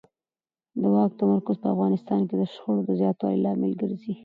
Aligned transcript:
د 0.81 0.83
واک 0.93 1.11
تمرکز 1.21 1.55
په 1.63 1.67
افغانستان 1.73 2.21
کې 2.27 2.35
د 2.37 2.43
شخړو 2.53 2.81
د 2.85 2.89
زیاتوالي 2.99 3.39
لامل 3.43 3.71
ګرځي 3.81 4.13